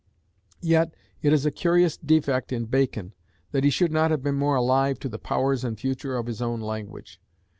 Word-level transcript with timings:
Yet 0.63 0.95
it 1.21 1.31
is 1.31 1.45
a 1.45 1.51
curious 1.51 1.95
defect 1.95 2.51
in 2.51 2.65
Bacon 2.65 3.13
that 3.51 3.63
he 3.63 3.69
should 3.69 3.91
not 3.91 4.09
have 4.09 4.23
been 4.23 4.33
more 4.33 4.55
alive 4.55 4.97
to 5.01 5.09
the 5.09 5.19
powers 5.19 5.63
and 5.63 5.79
future 5.79 6.17
of 6.17 6.25
his 6.25 6.41
own 6.41 6.59
language. 6.59 7.21